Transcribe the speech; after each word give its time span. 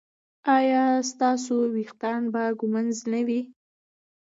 ایا 0.57 0.85
ستاسو 1.11 1.55
ویښتان 1.75 2.21
به 2.33 2.43
ږمنځ 2.59 2.97
نه 3.11 3.21
وي؟ 3.27 3.41